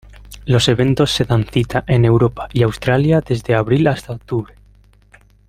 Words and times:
Los 0.45 0.67
eventos 0.67 1.11
se 1.11 1.25
dan 1.25 1.43
cita 1.45 1.83
en 1.85 2.05
Europa 2.05 2.49
y 2.51 2.63
Australia 2.63 3.21
desde 3.21 3.53
abril 3.53 3.85
hasta 3.87 4.13
octubre. 4.13 4.55